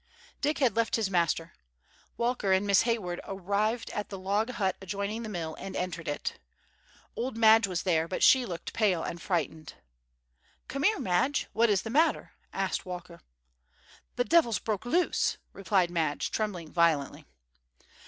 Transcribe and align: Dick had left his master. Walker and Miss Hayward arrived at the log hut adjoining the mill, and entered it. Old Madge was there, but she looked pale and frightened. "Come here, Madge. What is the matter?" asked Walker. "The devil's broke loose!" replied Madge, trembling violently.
Dick 0.41 0.57
had 0.57 0.75
left 0.75 0.95
his 0.95 1.11
master. 1.11 1.53
Walker 2.17 2.51
and 2.51 2.65
Miss 2.65 2.81
Hayward 2.81 3.21
arrived 3.23 3.91
at 3.91 4.09
the 4.09 4.17
log 4.17 4.49
hut 4.49 4.75
adjoining 4.81 5.21
the 5.21 5.29
mill, 5.29 5.53
and 5.59 5.75
entered 5.75 6.07
it. 6.07 6.39
Old 7.15 7.37
Madge 7.37 7.67
was 7.67 7.83
there, 7.83 8.07
but 8.07 8.23
she 8.23 8.43
looked 8.43 8.73
pale 8.73 9.03
and 9.03 9.21
frightened. 9.21 9.75
"Come 10.67 10.81
here, 10.81 10.97
Madge. 10.97 11.45
What 11.53 11.69
is 11.69 11.83
the 11.83 11.91
matter?" 11.91 12.31
asked 12.51 12.83
Walker. 12.83 13.21
"The 14.15 14.23
devil's 14.25 14.57
broke 14.57 14.87
loose!" 14.87 15.37
replied 15.53 15.91
Madge, 15.91 16.31
trembling 16.31 16.71
violently. 16.71 17.27